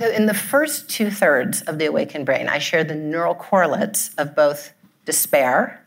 So, 0.00 0.08
in 0.10 0.24
the 0.24 0.32
first 0.32 0.88
two 0.88 1.10
thirds 1.10 1.60
of 1.62 1.78
the 1.78 1.84
awakened 1.84 2.24
brain, 2.24 2.48
I 2.48 2.56
share 2.56 2.82
the 2.82 2.94
neural 2.94 3.34
correlates 3.34 4.14
of 4.16 4.34
both 4.34 4.72
despair 5.04 5.86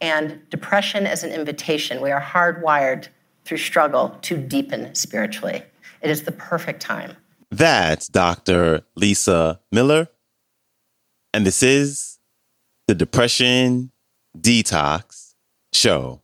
and 0.00 0.40
depression 0.50 1.06
as 1.06 1.22
an 1.22 1.30
invitation. 1.30 2.00
We 2.00 2.10
are 2.10 2.20
hardwired 2.20 3.06
through 3.44 3.58
struggle 3.58 4.18
to 4.22 4.36
deepen 4.36 4.96
spiritually. 4.96 5.62
It 6.00 6.10
is 6.10 6.24
the 6.24 6.32
perfect 6.32 6.82
time. 6.82 7.16
That's 7.52 8.08
Dr. 8.08 8.82
Lisa 8.96 9.60
Miller. 9.70 10.08
And 11.32 11.46
this 11.46 11.62
is 11.62 12.18
the 12.88 12.96
Depression 12.96 13.92
Detox 14.36 15.34
Show. 15.72 16.21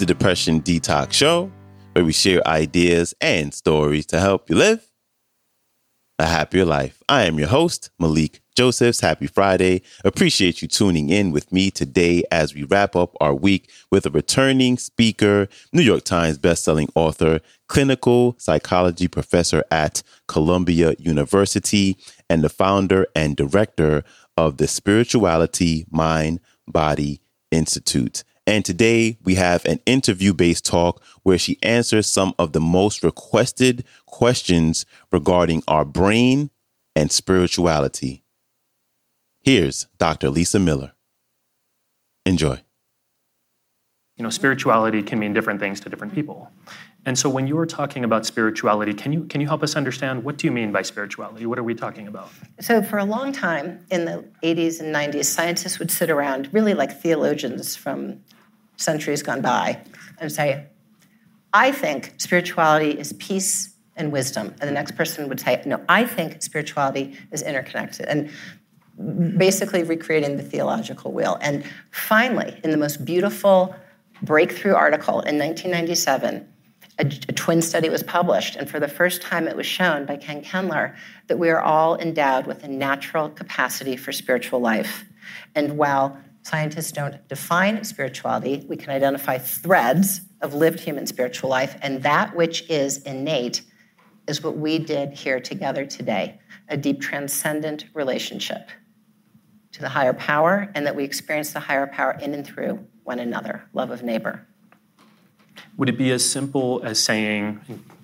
The 0.00 0.06
Depression 0.06 0.62
Detox 0.62 1.12
Show, 1.12 1.52
where 1.92 2.06
we 2.06 2.12
share 2.12 2.40
ideas 2.48 3.12
and 3.20 3.52
stories 3.52 4.06
to 4.06 4.18
help 4.18 4.48
you 4.48 4.56
live 4.56 4.90
a 6.18 6.24
happier 6.24 6.64
life. 6.64 7.02
I 7.06 7.24
am 7.24 7.38
your 7.38 7.48
host, 7.48 7.90
Malikee 8.00 8.38
Josephs. 8.56 9.00
Happy 9.00 9.26
Friday. 9.26 9.82
Appreciate 10.02 10.62
you 10.62 10.68
tuning 10.68 11.10
in 11.10 11.32
with 11.32 11.52
me 11.52 11.70
today 11.70 12.24
as 12.30 12.54
we 12.54 12.62
wrap 12.64 12.96
up 12.96 13.14
our 13.20 13.34
week 13.34 13.70
with 13.90 14.06
a 14.06 14.10
returning 14.10 14.78
speaker, 14.78 15.48
New 15.70 15.82
York 15.82 16.04
Times 16.04 16.38
bestselling 16.38 16.88
author, 16.94 17.40
clinical 17.68 18.36
psychology 18.38 19.06
professor 19.06 19.62
at 19.70 20.02
Columbia 20.28 20.94
University, 20.98 21.98
and 22.30 22.42
the 22.42 22.48
founder 22.48 23.06
and 23.14 23.36
director 23.36 24.02
of 24.38 24.56
the 24.56 24.66
Spirituality 24.66 25.84
Mind 25.90 26.40
Body 26.66 27.20
Institute. 27.50 28.24
And 28.50 28.64
today 28.64 29.16
we 29.22 29.36
have 29.36 29.64
an 29.64 29.78
interview 29.86 30.34
based 30.34 30.66
talk 30.66 31.00
where 31.22 31.38
she 31.38 31.60
answers 31.62 32.08
some 32.08 32.34
of 32.36 32.52
the 32.52 32.60
most 32.60 33.04
requested 33.04 33.84
questions 34.06 34.84
regarding 35.12 35.62
our 35.68 35.84
brain 35.84 36.50
and 36.96 37.12
spirituality. 37.12 38.24
Here's 39.40 39.86
Dr. 39.98 40.30
Lisa 40.30 40.58
Miller. 40.58 40.94
Enjoy. 42.26 42.60
You 44.16 44.24
know, 44.24 44.30
spirituality 44.30 45.04
can 45.04 45.20
mean 45.20 45.32
different 45.32 45.60
things 45.60 45.78
to 45.82 45.88
different 45.88 46.12
people. 46.12 46.50
And 47.06 47.16
so 47.16 47.30
when 47.30 47.46
you 47.46 47.54
were 47.54 47.66
talking 47.66 48.02
about 48.02 48.26
spirituality, 48.26 48.94
can 48.94 49.12
you 49.12 49.26
can 49.26 49.40
you 49.40 49.46
help 49.46 49.62
us 49.62 49.76
understand 49.76 50.24
what 50.24 50.38
do 50.38 50.48
you 50.48 50.50
mean 50.50 50.72
by 50.72 50.82
spirituality? 50.82 51.46
What 51.46 51.60
are 51.60 51.62
we 51.62 51.76
talking 51.76 52.08
about? 52.08 52.30
So 52.58 52.82
for 52.82 52.98
a 52.98 53.04
long 53.04 53.30
time 53.30 53.86
in 53.92 54.06
the 54.06 54.24
80s 54.42 54.80
and 54.80 54.92
90s, 54.92 55.26
scientists 55.26 55.78
would 55.78 55.92
sit 55.92 56.10
around 56.10 56.52
really 56.52 56.74
like 56.74 57.00
theologians 57.00 57.76
from 57.76 58.22
centuries 58.80 59.22
gone 59.22 59.40
by 59.40 59.80
and 60.18 60.30
say, 60.30 60.66
I 61.52 61.72
think 61.72 62.14
spirituality 62.18 62.98
is 62.98 63.12
peace 63.14 63.74
and 63.96 64.12
wisdom. 64.12 64.54
And 64.60 64.68
the 64.68 64.72
next 64.72 64.92
person 64.92 65.28
would 65.28 65.40
say, 65.40 65.62
No, 65.66 65.82
I 65.88 66.04
think 66.06 66.42
spirituality 66.42 67.16
is 67.32 67.42
interconnected. 67.42 68.06
And 68.06 68.30
basically 69.36 69.82
recreating 69.82 70.36
the 70.36 70.42
theological 70.42 71.12
wheel. 71.12 71.38
And 71.40 71.64
finally, 71.90 72.58
in 72.62 72.70
the 72.70 72.76
most 72.76 73.04
beautiful 73.04 73.74
breakthrough 74.22 74.74
article 74.74 75.20
in 75.20 75.38
1997, 75.38 76.46
a, 76.98 77.06
a, 77.06 77.06
twin 77.32 77.62
study 77.62 77.88
was 77.88 78.02
published, 78.02 78.56
and 78.56 78.68
for 78.68 78.78
the 78.78 78.88
first 78.88 79.22
time, 79.22 79.48
it 79.48 79.56
was 79.56 79.64
shown 79.64 80.04
by 80.04 80.16
Ken 80.16 80.42
Kendler 80.42 80.94
that 81.28 81.38
we 81.38 81.48
are 81.48 81.60
all 81.60 81.96
endowed 81.96 82.46
with 82.46 82.62
a 82.62 82.68
natural 82.68 83.30
capacity 83.30 83.96
for 83.96 84.12
spiritual 84.12 84.60
life. 84.60 85.04
And 85.54 85.78
while 85.78 86.18
scientists 86.42 86.92
don't 86.92 87.26
define 87.28 87.84
spirituality, 87.84 88.64
we 88.68 88.76
can 88.76 88.90
identify 88.90 89.38
threads 89.38 90.22
of 90.40 90.54
lived 90.54 90.80
human 90.80 91.06
spiritual 91.06 91.50
life, 91.50 91.76
and 91.82 92.02
that 92.02 92.34
which 92.34 92.68
is 92.70 92.98
innate 93.02 93.62
is 94.26 94.42
what 94.42 94.56
we 94.56 94.78
did 94.78 95.12
here 95.12 95.40
together 95.40 95.84
today 95.84 96.38
a 96.68 96.76
deep 96.76 97.00
transcendent 97.00 97.86
relationship 97.94 98.68
to 99.72 99.80
the 99.80 99.88
higher 99.88 100.12
power, 100.12 100.70
and 100.74 100.86
that 100.86 100.94
we 100.94 101.04
experience 101.04 101.52
the 101.52 101.60
higher 101.60 101.86
power 101.86 102.16
in 102.20 102.32
and 102.32 102.46
through 102.46 102.84
one 103.04 103.18
another 103.18 103.64
love 103.72 103.90
of 103.90 104.02
neighbor. 104.02 104.46
Would 105.76 105.88
it 105.88 105.98
be 105.98 106.10
as 106.12 106.28
simple 106.28 106.80
as 106.84 106.98
saying, 107.00 107.60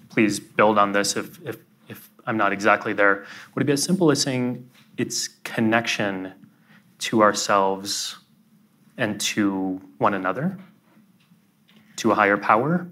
please 0.08 0.40
build 0.40 0.78
on 0.78 0.92
this 0.92 1.16
if, 1.16 1.40
if, 1.44 1.58
if 1.88 2.10
I'm 2.26 2.36
not 2.36 2.52
exactly 2.52 2.92
there, 2.92 3.24
would 3.54 3.62
it 3.62 3.66
be 3.66 3.72
as 3.72 3.82
simple 3.82 4.10
as 4.10 4.20
saying 4.20 4.68
it's 4.96 5.28
connection 5.44 6.32
to 6.98 7.22
ourselves 7.22 8.18
and 8.96 9.20
to 9.20 9.80
one 9.98 10.14
another, 10.14 10.56
to 11.96 12.12
a 12.12 12.14
higher 12.14 12.36
power? 12.36 12.86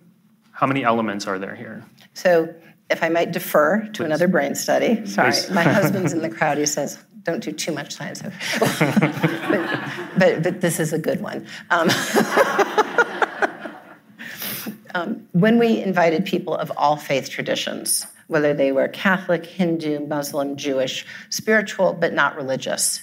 How 0.53 0.67
many 0.67 0.85
elements 0.85 1.27
are 1.27 1.39
there 1.39 1.55
here? 1.55 1.85
So, 2.15 2.55
if 2.91 3.03
I 3.03 3.09
might 3.09 3.33
defer 3.33 3.81
to 3.81 3.91
Please. 3.91 4.05
another 4.05 4.29
brain 4.29 4.55
study, 4.55 5.07
sorry, 5.07 5.33
Please. 5.33 5.51
my 5.51 5.63
husband's 5.79 6.13
in 6.13 6.21
the 6.21 6.29
crowd. 6.29 6.59
He 6.59 6.67
says, 6.67 6.99
don't 7.25 7.43
do 7.43 7.51
too 7.53 7.73
much 7.73 7.95
science. 7.95 8.23
but, 8.23 8.33
but, 10.19 10.43
but, 10.43 10.61
this 10.61 10.79
is 10.79 10.93
a 10.93 10.99
good 10.99 11.23
one. 11.23 11.47
Um, 11.71 11.89
um, 14.95 15.27
when 15.33 15.59
we 15.59 15.81
invited 15.81 16.27
people 16.27 16.55
of 16.55 16.71
all 16.77 16.97
faith 16.97 17.31
traditions, 17.31 18.07
whether 18.27 18.53
they 18.55 18.73
were 18.73 18.89
Catholic, 18.89 19.47
Hindu, 19.47 20.07
Muslim, 20.07 20.57
Jewish, 20.57 21.07
spiritual, 21.31 21.95
but 21.95 22.13
not 22.13 22.37
religious, 22.37 23.03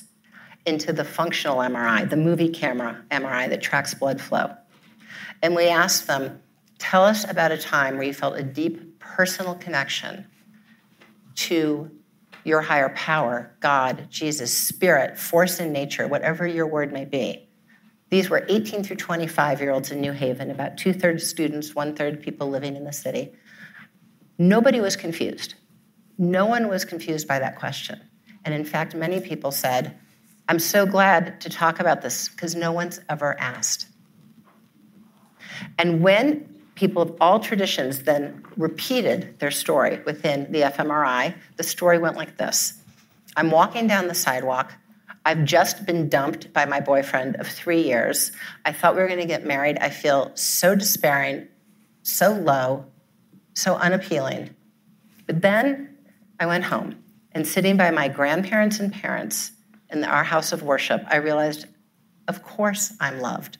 into 0.66 0.94
the 0.94 1.04
functional 1.04 1.58
MRI, 1.58 2.10
the 2.10 2.18
movie 2.18 2.50
camera 2.50 3.04
MRI 3.12 3.50
that 3.50 3.62
tracks 3.62 3.94
blood 3.94 4.22
flow. 4.22 4.56
And 5.42 5.56
we 5.56 5.68
asked 5.68 6.08
them, 6.08 6.42
tell 6.78 7.04
us 7.04 7.30
about 7.30 7.52
a 7.52 7.58
time 7.58 7.96
where 7.98 8.06
you 8.06 8.14
felt 8.14 8.38
a 8.38 8.44
deep 8.44 9.00
personal 9.00 9.56
connection 9.56 10.28
to 11.36 11.90
your 12.44 12.62
higher 12.62 12.90
power, 12.90 13.56
God, 13.60 14.08
Jesus, 14.10 14.56
Spirit, 14.56 15.18
force 15.18 15.60
in 15.60 15.72
nature, 15.72 16.08
whatever 16.08 16.46
your 16.48 16.68
word 16.68 16.92
may 16.92 17.06
be. 17.06 17.48
These 18.10 18.30
were 18.30 18.46
18 18.50 18.84
through 18.84 18.98
25 18.98 19.62
year 19.62 19.72
olds 19.72 19.92
in 19.92 20.02
New 20.02 20.12
Haven, 20.12 20.52
about 20.52 20.78
two 20.78 20.94
thirds 20.94 21.26
students, 21.26 21.74
one 21.74 21.96
third 21.96 22.22
people 22.22 22.50
living 22.50 22.76
in 22.76 22.84
the 22.84 22.94
city. 22.94 23.32
Nobody 24.38 24.82
was 24.82 24.96
confused. 24.96 25.56
No 26.18 26.46
one 26.46 26.68
was 26.68 26.84
confused 26.84 27.28
by 27.28 27.40
that 27.40 27.58
question. 27.58 28.02
And 28.44 28.54
in 28.54 28.66
fact, 28.66 28.96
many 28.96 29.22
people 29.22 29.52
said, 29.52 29.98
I'm 30.48 30.60
so 30.60 30.86
glad 30.86 31.40
to 31.42 31.50
talk 31.50 31.80
about 31.80 32.02
this 32.02 32.30
because 32.30 32.56
no 32.56 32.72
one's 32.72 33.00
ever 33.10 33.40
asked. 33.40 33.88
And 35.78 36.02
when 36.02 36.48
people 36.76 37.02
of 37.02 37.16
all 37.22 37.40
traditions 37.40 38.04
then 38.04 38.44
repeated 38.58 39.40
their 39.40 39.52
story 39.52 40.02
within 40.06 40.52
the 40.52 40.62
fMRI, 40.62 41.36
the 41.58 41.64
story 41.64 42.00
went 42.00 42.18
like 42.18 42.38
this 42.38 42.82
I'm 43.38 43.52
walking 43.52 43.88
down 43.88 44.08
the 44.08 44.16
sidewalk. 44.16 44.74
I've 45.24 45.46
just 45.46 45.86
been 45.86 46.10
dumped 46.10 46.52
by 46.52 46.66
my 46.66 46.80
boyfriend 46.80 47.36
of 47.36 47.48
three 47.48 47.84
years. 47.84 48.32
I 48.66 48.72
thought 48.72 48.96
we 48.96 49.02
were 49.02 49.08
going 49.08 49.20
to 49.20 49.28
get 49.28 49.46
married. 49.46 49.78
I 49.80 49.90
feel 49.90 50.32
so 50.34 50.74
despairing, 50.74 51.48
so 52.02 52.32
low, 52.34 52.88
so 53.54 53.76
unappealing. 53.76 54.56
But 55.28 55.44
then 55.44 55.96
I 56.40 56.48
went 56.48 56.64
home, 56.64 57.04
and 57.34 57.48
sitting 57.48 57.78
by 57.78 57.92
my 57.92 58.08
grandparents 58.08 58.80
and 58.80 58.92
parents 58.92 59.52
in 59.92 60.04
our 60.04 60.24
house 60.24 60.52
of 60.52 60.64
worship, 60.64 61.04
I 61.08 61.18
realized, 61.18 61.66
of 62.28 62.44
course, 62.44 62.94
I'm 63.00 63.20
loved. 63.20 63.58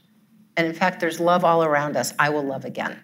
And 0.58 0.68
in 0.68 0.74
fact, 0.74 1.00
there's 1.00 1.20
love 1.20 1.44
all 1.44 1.64
around 1.64 1.98
us. 1.98 2.14
I 2.20 2.30
will 2.30 2.44
love 2.44 2.66
again. 2.66 3.04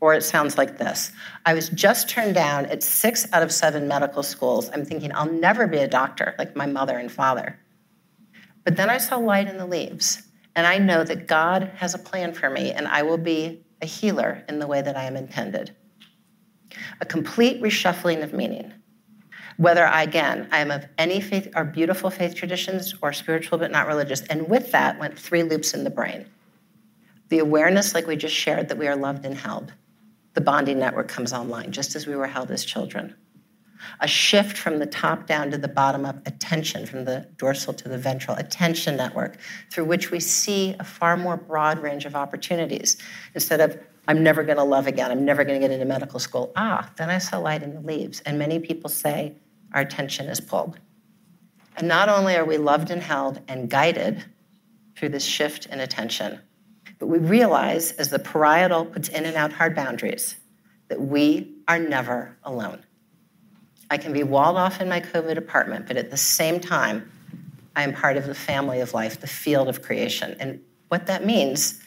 Or 0.00 0.14
it 0.14 0.22
sounds 0.22 0.56
like 0.56 0.78
this 0.78 1.12
I 1.44 1.54
was 1.54 1.68
just 1.70 2.08
turned 2.08 2.34
down 2.34 2.66
at 2.66 2.82
six 2.82 3.26
out 3.32 3.42
of 3.42 3.52
seven 3.52 3.88
medical 3.88 4.22
schools. 4.22 4.70
I'm 4.72 4.84
thinking, 4.84 5.12
I'll 5.14 5.30
never 5.30 5.66
be 5.66 5.78
a 5.78 5.88
doctor 5.88 6.34
like 6.38 6.54
my 6.54 6.66
mother 6.66 6.98
and 6.98 7.10
father. 7.10 7.58
But 8.64 8.76
then 8.76 8.90
I 8.90 8.98
saw 8.98 9.16
light 9.16 9.48
in 9.48 9.56
the 9.56 9.66
leaves, 9.66 10.22
and 10.54 10.66
I 10.66 10.78
know 10.78 11.02
that 11.02 11.26
God 11.26 11.72
has 11.76 11.94
a 11.94 11.98
plan 11.98 12.32
for 12.32 12.50
me, 12.50 12.72
and 12.72 12.86
I 12.86 13.02
will 13.02 13.18
be 13.18 13.64
a 13.80 13.86
healer 13.86 14.44
in 14.48 14.58
the 14.58 14.66
way 14.66 14.82
that 14.82 14.96
I 14.96 15.04
am 15.04 15.16
intended. 15.16 15.74
A 17.00 17.06
complete 17.06 17.62
reshuffling 17.62 18.22
of 18.22 18.32
meaning. 18.32 18.72
Whether 19.58 19.86
I, 19.86 20.04
again, 20.04 20.48
I 20.50 20.58
am 20.58 20.70
of 20.70 20.86
any 20.96 21.20
faith 21.20 21.48
or 21.54 21.64
beautiful 21.64 22.10
faith 22.10 22.34
traditions 22.34 22.94
or 23.02 23.12
spiritual 23.12 23.58
but 23.58 23.70
not 23.70 23.86
religious. 23.86 24.22
And 24.22 24.48
with 24.48 24.72
that 24.72 24.98
went 24.98 25.18
three 25.18 25.42
loops 25.42 25.74
in 25.74 25.84
the 25.84 25.90
brain. 25.90 26.26
The 27.28 27.40
awareness, 27.40 27.94
like 27.94 28.06
we 28.06 28.16
just 28.16 28.34
shared, 28.34 28.70
that 28.70 28.78
we 28.78 28.88
are 28.88 28.96
loved 28.96 29.26
and 29.26 29.36
held 29.36 29.74
the 30.34 30.40
bonding 30.40 30.78
network 30.78 31.08
comes 31.08 31.32
online, 31.32 31.72
just 31.72 31.96
as 31.96 32.06
we 32.06 32.14
were 32.14 32.28
held 32.28 32.52
as 32.52 32.64
children. 32.64 33.16
a 34.00 34.08
shift 34.08 34.56
from 34.56 34.78
the 34.78 34.86
top 34.86 35.26
down 35.26 35.50
to 35.50 35.58
the 35.58 35.68
bottom 35.68 36.04
up 36.04 36.26
attention, 36.26 36.86
from 36.86 37.04
the 37.04 37.26
dorsal 37.36 37.72
to 37.74 37.88
the 37.88 37.98
ventral 37.98 38.36
attention 38.36 38.96
network, 38.96 39.38
through 39.70 39.84
which 39.84 40.10
we 40.10 40.20
see 40.20 40.74
a 40.78 40.84
far 40.84 41.16
more 41.16 41.36
broad 41.36 41.78
range 41.80 42.04
of 42.04 42.14
opportunities. 42.14 42.96
Instead 43.34 43.60
of, 43.60 43.78
I'm 44.06 44.22
never 44.22 44.42
going 44.42 44.58
to 44.58 44.64
love 44.64 44.86
again, 44.86 45.10
I'm 45.10 45.24
never 45.24 45.44
going 45.44 45.60
to 45.60 45.66
get 45.66 45.72
into 45.72 45.86
medical 45.86 46.18
school. 46.18 46.52
Ah, 46.56 46.90
then 46.96 47.10
I 47.10 47.18
saw 47.18 47.38
light 47.38 47.62
in 47.62 47.74
the 47.74 47.80
leaves. 47.80 48.20
And 48.20 48.38
many 48.38 48.58
people 48.58 48.90
say 48.90 49.34
our 49.72 49.80
attention 49.80 50.26
is 50.26 50.40
pulled. 50.40 50.78
And 51.76 51.86
not 51.86 52.08
only 52.08 52.36
are 52.36 52.44
we 52.44 52.58
loved 52.58 52.90
and 52.90 53.02
held 53.02 53.40
and 53.48 53.70
guided 53.70 54.24
through 54.96 55.10
this 55.10 55.24
shift 55.24 55.66
in 55.66 55.80
attention, 55.80 56.40
but 56.98 57.06
we 57.06 57.18
realize 57.18 57.92
as 57.92 58.10
the 58.10 58.18
parietal 58.18 58.86
puts 58.86 59.08
in 59.08 59.24
and 59.24 59.36
out 59.36 59.52
hard 59.52 59.76
boundaries 59.76 60.36
that 60.88 61.00
we 61.00 61.54
are 61.68 61.78
never 61.78 62.36
alone. 62.42 62.84
I 63.90 63.96
can 63.96 64.12
be 64.12 64.22
walled 64.22 64.56
off 64.56 64.80
in 64.80 64.88
my 64.88 65.00
COVID 65.00 65.36
apartment, 65.36 65.86
but 65.86 65.96
at 65.96 66.10
the 66.10 66.16
same 66.16 66.60
time, 66.60 67.10
I 67.76 67.82
am 67.82 67.92
part 67.92 68.16
of 68.16 68.26
the 68.26 68.34
family 68.34 68.80
of 68.80 68.92
life, 68.92 69.20
the 69.20 69.28
field 69.28 69.68
of 69.68 69.82
creation. 69.82 70.36
And 70.40 70.60
what 70.88 71.06
that 71.06 71.24
means 71.24 71.80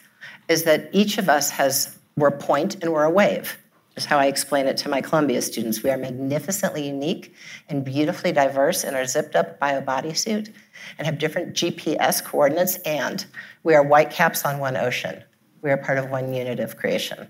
is 0.48 0.64
that 0.64 0.88
each 0.92 1.18
of 1.18 1.28
us 1.28 1.50
has, 1.50 1.98
we're 2.16 2.28
a 2.28 2.38
point 2.38 2.76
and 2.82 2.92
we're 2.92 3.04
a 3.04 3.10
wave. 3.10 3.58
Is 3.94 4.06
how 4.06 4.18
I 4.18 4.26
explain 4.26 4.66
it 4.66 4.78
to 4.78 4.88
my 4.88 5.02
Columbia 5.02 5.42
students. 5.42 5.82
We 5.82 5.90
are 5.90 5.98
magnificently 5.98 6.86
unique 6.86 7.34
and 7.68 7.84
beautifully 7.84 8.32
diverse 8.32 8.84
in 8.84 8.94
our 8.94 9.04
zipped 9.04 9.36
up 9.36 9.60
bio 9.60 9.82
bodysuit 9.82 10.50
and 10.98 11.06
have 11.06 11.18
different 11.18 11.54
GPS 11.54 12.24
coordinates, 12.24 12.76
and 12.86 13.26
we 13.64 13.74
are 13.74 13.82
white 13.82 14.10
caps 14.10 14.46
on 14.46 14.58
one 14.58 14.78
ocean. 14.78 15.22
We 15.60 15.70
are 15.70 15.76
part 15.76 15.98
of 15.98 16.08
one 16.08 16.32
unit 16.32 16.58
of 16.58 16.78
creation. 16.78 17.28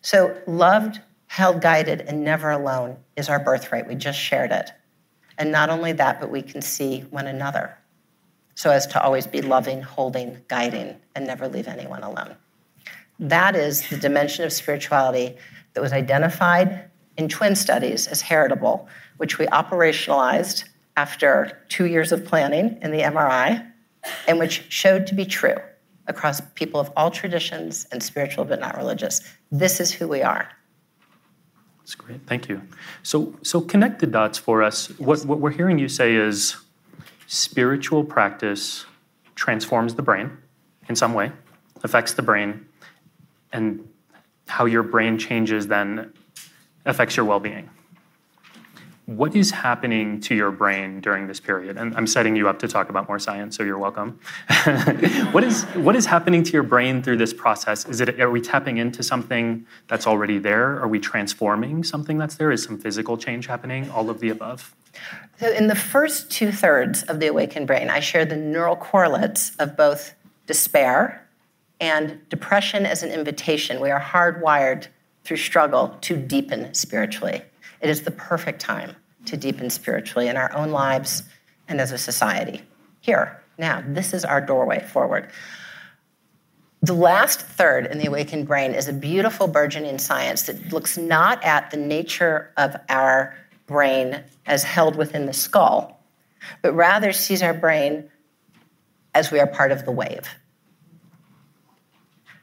So, 0.00 0.40
loved, 0.46 1.00
held, 1.26 1.60
guided, 1.60 2.00
and 2.00 2.24
never 2.24 2.50
alone 2.50 2.96
is 3.16 3.28
our 3.28 3.38
birthright. 3.38 3.86
We 3.86 3.94
just 3.94 4.18
shared 4.18 4.50
it. 4.50 4.70
And 5.36 5.52
not 5.52 5.68
only 5.68 5.92
that, 5.92 6.20
but 6.20 6.30
we 6.30 6.40
can 6.40 6.62
see 6.62 7.00
one 7.10 7.26
another 7.26 7.76
so 8.58 8.70
as 8.70 8.88
to 8.88 9.00
always 9.00 9.24
be 9.24 9.40
loving, 9.40 9.82
holding, 9.82 10.36
guiding, 10.48 10.96
and 11.14 11.24
never 11.24 11.46
leave 11.46 11.68
anyone 11.68 12.02
alone. 12.02 12.34
That 13.20 13.54
is 13.54 13.88
the 13.88 13.96
dimension 13.96 14.44
of 14.44 14.52
spirituality 14.52 15.36
that 15.78 15.82
was 15.82 15.92
identified 15.92 16.90
in 17.16 17.28
twin 17.28 17.54
studies 17.54 18.08
as 18.08 18.20
heritable, 18.20 18.88
which 19.18 19.38
we 19.38 19.46
operationalized 19.46 20.64
after 20.96 21.56
two 21.68 21.84
years 21.84 22.10
of 22.10 22.24
planning 22.24 22.76
in 22.82 22.90
the 22.90 22.98
MRI, 22.98 23.64
and 24.26 24.40
which 24.40 24.64
showed 24.70 25.06
to 25.06 25.14
be 25.14 25.24
true 25.24 25.54
across 26.08 26.40
people 26.56 26.80
of 26.80 26.90
all 26.96 27.12
traditions 27.12 27.86
and 27.92 28.02
spiritual 28.02 28.44
but 28.44 28.58
not 28.58 28.76
religious. 28.76 29.20
This 29.52 29.78
is 29.78 29.92
who 29.92 30.08
we 30.08 30.20
are. 30.20 30.48
That's 31.78 31.94
great. 31.94 32.26
Thank 32.26 32.48
you. 32.48 32.60
So, 33.04 33.32
so 33.42 33.60
connect 33.60 34.00
the 34.00 34.08
dots 34.08 34.36
for 34.36 34.64
us. 34.64 34.88
What, 34.98 35.24
what 35.26 35.38
we're 35.38 35.52
hearing 35.52 35.78
you 35.78 35.88
say 35.88 36.16
is 36.16 36.56
spiritual 37.28 38.02
practice 38.02 38.84
transforms 39.36 39.94
the 39.94 40.02
brain 40.02 40.38
in 40.88 40.96
some 40.96 41.14
way, 41.14 41.30
affects 41.84 42.14
the 42.14 42.22
brain, 42.22 42.66
and 43.52 43.88
how 44.48 44.64
your 44.64 44.82
brain 44.82 45.18
changes 45.18 45.68
then 45.68 46.12
affects 46.84 47.16
your 47.16 47.26
well 47.26 47.40
being. 47.40 47.70
What 49.06 49.34
is 49.34 49.50
happening 49.50 50.20
to 50.22 50.34
your 50.34 50.50
brain 50.50 51.00
during 51.00 51.28
this 51.28 51.40
period? 51.40 51.78
And 51.78 51.96
I'm 51.96 52.06
setting 52.06 52.36
you 52.36 52.46
up 52.46 52.58
to 52.58 52.68
talk 52.68 52.90
about 52.90 53.08
more 53.08 53.18
science, 53.18 53.56
so 53.56 53.62
you're 53.62 53.78
welcome. 53.78 54.20
what, 55.32 55.44
is, 55.44 55.64
what 55.76 55.96
is 55.96 56.04
happening 56.04 56.42
to 56.42 56.52
your 56.52 56.62
brain 56.62 57.02
through 57.02 57.16
this 57.16 57.32
process? 57.32 57.86
Is 57.86 58.02
it, 58.02 58.20
are 58.20 58.30
we 58.30 58.42
tapping 58.42 58.76
into 58.76 59.02
something 59.02 59.66
that's 59.86 60.06
already 60.06 60.38
there? 60.38 60.78
Are 60.78 60.88
we 60.88 61.00
transforming 61.00 61.84
something 61.84 62.18
that's 62.18 62.34
there? 62.34 62.50
Is 62.52 62.62
some 62.62 62.78
physical 62.78 63.16
change 63.16 63.46
happening? 63.46 63.88
All 63.90 64.10
of 64.10 64.20
the 64.20 64.28
above? 64.28 64.74
So, 65.40 65.50
in 65.52 65.68
the 65.68 65.76
first 65.76 66.30
two 66.30 66.52
thirds 66.52 67.02
of 67.04 67.18
the 67.18 67.28
awakened 67.28 67.66
brain, 67.66 67.88
I 67.88 68.00
share 68.00 68.26
the 68.26 68.36
neural 68.36 68.76
correlates 68.76 69.56
of 69.56 69.74
both 69.74 70.14
despair 70.46 71.27
and 71.80 72.20
depression 72.28 72.86
as 72.86 73.02
an 73.02 73.10
invitation. 73.10 73.80
We 73.80 73.90
are 73.90 74.00
hardwired 74.00 74.88
through 75.24 75.36
struggle 75.36 75.96
to 76.02 76.16
deepen 76.16 76.74
spiritually. 76.74 77.42
It 77.80 77.90
is 77.90 78.02
the 78.02 78.10
perfect 78.10 78.60
time 78.60 78.96
to 79.26 79.36
deepen 79.36 79.70
spiritually 79.70 80.28
in 80.28 80.36
our 80.36 80.54
own 80.54 80.70
lives 80.70 81.22
and 81.68 81.80
as 81.80 81.92
a 81.92 81.98
society. 81.98 82.62
Here, 83.00 83.42
now, 83.58 83.82
this 83.86 84.14
is 84.14 84.24
our 84.24 84.40
doorway 84.40 84.80
forward. 84.80 85.30
The 86.80 86.94
last 86.94 87.40
third 87.40 87.86
in 87.86 87.98
the 87.98 88.06
awakened 88.06 88.46
brain 88.46 88.72
is 88.72 88.88
a 88.88 88.92
beautiful 88.92 89.48
burgeoning 89.48 89.98
science 89.98 90.42
that 90.42 90.72
looks 90.72 90.96
not 90.96 91.42
at 91.44 91.70
the 91.70 91.76
nature 91.76 92.52
of 92.56 92.76
our 92.88 93.36
brain 93.66 94.22
as 94.46 94.62
held 94.62 94.96
within 94.96 95.26
the 95.26 95.32
skull, 95.32 96.00
but 96.62 96.72
rather 96.72 97.12
sees 97.12 97.42
our 97.42 97.52
brain 97.52 98.08
as 99.12 99.32
we 99.32 99.40
are 99.40 99.46
part 99.46 99.72
of 99.72 99.84
the 99.84 99.90
wave 99.90 100.28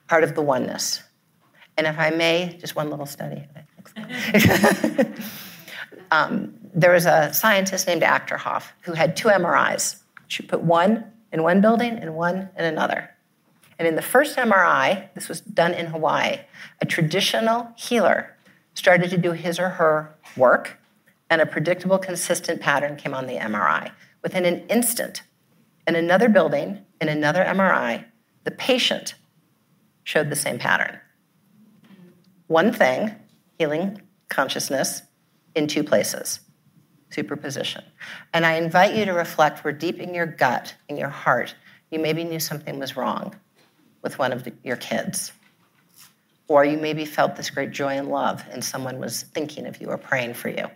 part 0.08 0.24
of 0.24 0.36
the 0.36 0.42
oneness. 0.42 1.02
And 1.78 1.88
if 1.88 2.00
I 2.00 2.10
may, 2.10 2.58
just 2.60 2.76
one 2.76 2.90
little 2.90 3.06
study. 3.06 3.44
um, 6.12 6.54
there 6.74 6.92
was 6.92 7.06
a 7.06 7.34
scientist 7.34 7.88
named 7.88 8.02
Achterberg 8.02 8.64
who 8.82 8.94
had 8.94 9.16
two 9.16 9.28
MRIs. 9.28 10.02
She 10.28 10.44
put 10.44 10.62
one 10.62 11.12
in 11.32 11.44
one 11.44 11.62
building 11.62 11.98
and 11.98 12.16
one 12.16 12.50
in 12.58 12.66
another. 12.66 13.12
And 13.78 13.88
in 13.88 13.96
the 13.96 14.02
first 14.02 14.38
MRI, 14.38 15.14
this 15.14 15.28
was 15.28 15.42
done 15.42 15.74
in 15.74 15.88
Hawaii, 15.88 16.40
a 16.82 16.86
traditional 16.86 17.74
healer 17.76 18.36
started 18.74 19.10
to 19.10 19.18
do 19.18 19.32
his 19.32 19.60
or 19.60 19.70
her 19.70 20.16
work, 20.38 20.80
and 21.30 21.42
a 21.42 21.46
predictable, 21.46 21.98
consistent 21.98 22.62
pattern 22.62 22.96
came 22.96 23.14
on 23.14 23.26
the 23.26 23.36
MRI. 23.36 23.92
Within 24.22 24.46
an 24.46 24.66
instant, 24.68 25.24
in 25.88 25.96
another 25.96 26.30
building, 26.30 26.86
in 27.02 27.10
another 27.10 27.44
MRI, 27.44 28.06
the 28.44 28.52
patient 28.52 29.16
showed 30.06 30.30
the 30.30 30.36
same 30.36 30.58
pattern. 30.58 30.98
One 32.48 32.72
thing, 32.72 33.14
healing 33.60 34.02
consciousness, 34.30 35.02
in 35.56 35.68
two 35.68 35.84
places, 35.84 36.40
superposition. 37.10 37.84
And 38.34 38.46
I 38.46 38.54
invite 38.54 38.96
you 38.96 39.06
to 39.06 39.14
reflect 39.14 39.64
where 39.64 39.74
deep 39.74 40.00
in 40.00 40.14
your 40.14 40.26
gut, 40.26 40.76
in 40.90 40.98
your 40.98 41.10
heart, 41.10 41.56
you 41.92 42.00
maybe 42.00 42.24
knew 42.24 42.40
something 42.40 42.80
was 42.80 42.96
wrong 42.96 43.36
with 44.02 44.20
one 44.20 44.32
of 44.32 44.44
the, 44.44 44.54
your 44.64 44.76
kids. 44.76 45.32
Or 46.48 46.64
you 46.64 46.78
maybe 46.78 47.06
felt 47.06 47.36
this 47.36 47.50
great 47.50 47.72
joy 47.72 47.98
and 47.98 48.10
love, 48.10 48.44
and 48.52 48.64
someone 48.64 49.00
was 49.00 49.24
thinking 49.24 49.66
of 49.66 49.82
you 49.82 49.88
or 49.88 49.98
praying 49.98 50.36
for 50.36 50.50
you. 50.50 50.68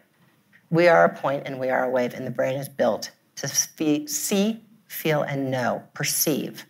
We 0.72 0.88
are 0.88 1.06
a 1.06 1.16
point 1.16 1.44
and 1.46 1.60
we 1.60 1.70
are 1.70 1.84
a 1.84 1.90
wave, 1.90 2.14
and 2.14 2.26
the 2.26 2.32
brain 2.32 2.58
is 2.58 2.70
built 2.70 3.12
to 3.36 3.48
see, 3.48 4.64
feel, 4.88 5.22
and 5.22 5.52
know, 5.52 5.84
perceive 5.94 6.66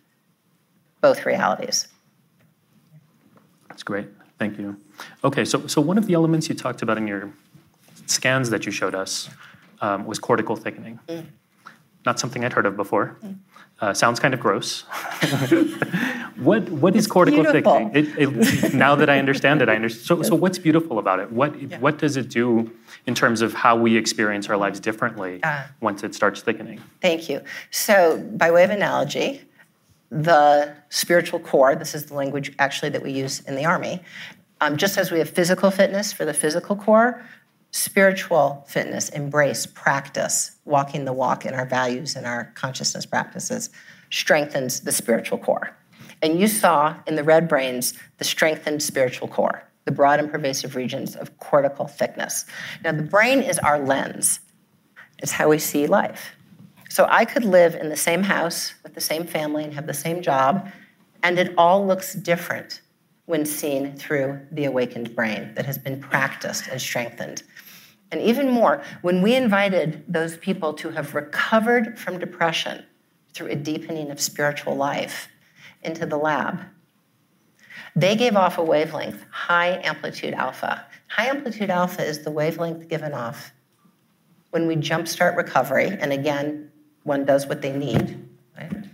both 1.00 1.24
realities. 1.24 1.88
That's 3.70 3.84
great. 3.84 4.08
Thank 4.38 4.58
you. 4.58 4.76
Okay, 5.22 5.44
so, 5.44 5.66
so 5.68 5.80
one 5.80 5.96
of 5.96 6.06
the 6.06 6.14
elements 6.14 6.48
you 6.48 6.54
talked 6.54 6.82
about 6.82 6.98
in 6.98 7.06
your 7.06 7.32
scans 8.06 8.50
that 8.50 8.66
you 8.66 8.72
showed 8.72 8.94
us 8.94 9.30
um, 9.80 10.04
was 10.04 10.18
cortical 10.18 10.56
thickening. 10.56 10.98
Mm. 11.08 11.26
Not 12.04 12.18
something 12.18 12.44
I'd 12.44 12.52
heard 12.52 12.66
of 12.66 12.76
before. 12.76 13.16
Mm. 13.22 13.36
Uh, 13.80 13.94
sounds 13.94 14.18
kind 14.18 14.34
of 14.34 14.40
gross. 14.40 14.82
what 16.36 16.68
what 16.68 16.94
is 16.96 17.06
cortical 17.06 17.42
beautiful. 17.42 17.90
thickening? 17.92 18.18
It, 18.18 18.64
it, 18.64 18.74
now 18.74 18.94
that 18.94 19.08
I 19.08 19.18
understand 19.18 19.62
it, 19.62 19.70
I 19.70 19.76
understand. 19.76 20.06
So, 20.06 20.22
so 20.22 20.34
what's 20.34 20.58
beautiful 20.58 20.98
about 20.98 21.18
it? 21.20 21.32
What 21.32 21.60
yeah. 21.60 21.78
what 21.78 21.96
does 21.98 22.18
it 22.18 22.28
do 22.28 22.70
in 23.06 23.14
terms 23.14 23.40
of 23.40 23.54
how 23.54 23.76
we 23.76 23.96
experience 23.96 24.50
our 24.50 24.56
lives 24.58 24.80
differently 24.80 25.42
uh, 25.42 25.62
once 25.80 26.02
it 26.02 26.14
starts 26.14 26.42
thickening? 26.42 26.80
Thank 27.00 27.30
you. 27.30 27.40
So, 27.70 28.18
by 28.18 28.50
way 28.50 28.64
of 28.64 28.70
analogy, 28.70 29.40
the 30.10 30.74
spiritual 30.88 31.38
core, 31.38 31.76
this 31.76 31.94
is 31.94 32.06
the 32.06 32.14
language 32.14 32.52
actually 32.58 32.90
that 32.90 33.02
we 33.02 33.12
use 33.12 33.40
in 33.40 33.54
the 33.54 33.64
Army, 33.64 34.02
um, 34.60 34.76
just 34.76 34.98
as 34.98 35.10
we 35.10 35.18
have 35.18 35.30
physical 35.30 35.70
fitness 35.70 36.12
for 36.12 36.24
the 36.24 36.34
physical 36.34 36.76
core, 36.76 37.24
spiritual 37.70 38.64
fitness, 38.68 39.08
embrace, 39.10 39.66
practice, 39.66 40.56
walking 40.64 41.04
the 41.04 41.12
walk 41.12 41.46
in 41.46 41.54
our 41.54 41.64
values 41.64 42.16
and 42.16 42.26
our 42.26 42.52
consciousness 42.56 43.06
practices 43.06 43.70
strengthens 44.10 44.80
the 44.80 44.92
spiritual 44.92 45.38
core. 45.38 45.76
And 46.22 46.38
you 46.38 46.48
saw 46.48 46.96
in 47.06 47.14
the 47.14 47.24
red 47.24 47.48
brains 47.48 47.94
the 48.18 48.24
strengthened 48.24 48.82
spiritual 48.82 49.28
core, 49.28 49.62
the 49.84 49.92
broad 49.92 50.18
and 50.18 50.30
pervasive 50.30 50.74
regions 50.74 51.14
of 51.16 51.38
cortical 51.38 51.86
thickness. 51.86 52.44
Now, 52.84 52.92
the 52.92 53.02
brain 53.02 53.40
is 53.40 53.58
our 53.60 53.78
lens, 53.78 54.40
it's 55.18 55.32
how 55.32 55.48
we 55.48 55.58
see 55.58 55.86
life. 55.86 56.34
So 56.90 57.06
I 57.08 57.24
could 57.24 57.44
live 57.44 57.76
in 57.76 57.88
the 57.88 57.96
same 57.96 58.24
house 58.24 58.74
with 58.82 58.94
the 58.94 59.00
same 59.00 59.24
family 59.24 59.62
and 59.62 59.72
have 59.74 59.86
the 59.86 59.94
same 59.94 60.22
job, 60.22 60.68
and 61.22 61.38
it 61.38 61.54
all 61.56 61.86
looks 61.86 62.14
different 62.14 62.80
when 63.26 63.46
seen 63.46 63.96
through 63.96 64.40
the 64.50 64.64
awakened 64.64 65.14
brain 65.14 65.54
that 65.54 65.66
has 65.66 65.78
been 65.78 66.00
practiced 66.00 66.66
and 66.66 66.80
strengthened. 66.80 67.44
And 68.10 68.20
even 68.20 68.50
more, 68.50 68.82
when 69.02 69.22
we 69.22 69.36
invited 69.36 70.02
those 70.08 70.36
people 70.38 70.74
to 70.74 70.90
have 70.90 71.14
recovered 71.14 71.96
from 71.96 72.18
depression 72.18 72.84
through 73.34 73.52
a 73.52 73.54
deepening 73.54 74.10
of 74.10 74.20
spiritual 74.20 74.74
life 74.74 75.28
into 75.82 76.06
the 76.06 76.16
lab, 76.16 76.58
they 77.94 78.16
gave 78.16 78.34
off 78.34 78.58
a 78.58 78.64
wavelength, 78.64 79.24
high 79.30 79.80
amplitude 79.84 80.34
alpha. 80.34 80.84
High 81.06 81.26
amplitude 81.26 81.70
alpha 81.70 82.04
is 82.04 82.24
the 82.24 82.32
wavelength 82.32 82.88
given 82.88 83.14
off 83.14 83.52
when 84.50 84.66
we 84.66 84.74
jumpstart 84.74 85.36
recovery, 85.36 85.86
and 85.86 86.12
again, 86.12 86.69
one 87.02 87.24
does 87.24 87.46
what 87.46 87.62
they 87.62 87.72
need, 87.72 88.28
right? 88.56 88.84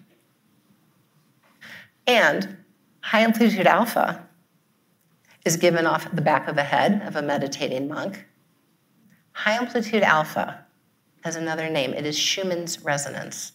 And 2.07 2.57
high 3.01 3.21
amplitude 3.21 3.67
alpha 3.67 4.27
is 5.45 5.57
given 5.57 5.87
off 5.87 6.11
the 6.13 6.23
back 6.23 6.49
of 6.49 6.57
the 6.57 6.65
head 6.65 7.03
of 7.07 7.17
a 7.17 7.23
meditating 7.23 7.89
monk. 7.89 8.27
High 9.33 9.55
amplitude 9.55 10.03
alpha 10.03 10.65
has 11.23 11.37
another 11.37 11.69
name. 11.69 11.93
It 11.93 12.07
is 12.07 12.19
Schumann's 12.19 12.83
resonance. 12.83 13.53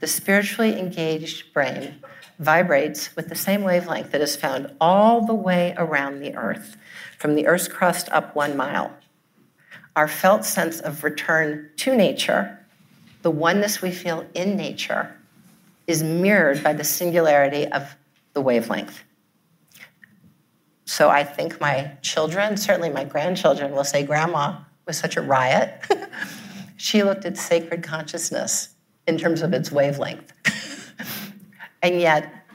The 0.00 0.06
spiritually 0.06 0.78
engaged 0.78 1.52
brain 1.52 2.02
vibrates 2.38 3.16
with 3.16 3.28
the 3.28 3.34
same 3.34 3.62
wavelength 3.62 4.12
that 4.12 4.20
is 4.20 4.36
found 4.36 4.72
all 4.80 5.26
the 5.26 5.34
way 5.34 5.74
around 5.76 6.20
the 6.20 6.36
earth, 6.36 6.76
from 7.18 7.34
the 7.34 7.46
earth's 7.46 7.66
crust 7.66 8.08
up 8.10 8.36
one 8.36 8.56
mile. 8.56 8.92
Our 9.98 10.06
felt 10.06 10.44
sense 10.44 10.78
of 10.78 11.02
return 11.02 11.70
to 11.78 11.96
nature, 11.96 12.64
the 13.22 13.32
oneness 13.32 13.82
we 13.82 13.90
feel 13.90 14.24
in 14.32 14.56
nature, 14.56 15.12
is 15.88 16.04
mirrored 16.04 16.62
by 16.62 16.72
the 16.72 16.84
singularity 16.84 17.66
of 17.66 17.96
the 18.32 18.40
wavelength. 18.40 19.02
So 20.84 21.08
I 21.08 21.24
think 21.24 21.60
my 21.60 21.96
children, 22.00 22.56
certainly 22.56 22.90
my 22.90 23.02
grandchildren, 23.02 23.72
will 23.72 23.82
say, 23.82 24.04
Grandma 24.04 24.60
was 24.86 24.96
such 24.96 25.16
a 25.16 25.20
riot. 25.20 25.82
she 26.76 27.02
looked 27.02 27.24
at 27.24 27.36
sacred 27.36 27.82
consciousness 27.82 28.76
in 29.08 29.18
terms 29.18 29.42
of 29.42 29.52
its 29.52 29.72
wavelength. 29.72 30.32
and 31.82 32.00
yet, 32.00 32.46